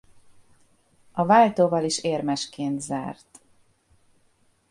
A 1.11 1.25
váltóval 1.25 1.83
is 1.83 2.03
érmesként 2.03 2.81
zárt. 2.81 3.41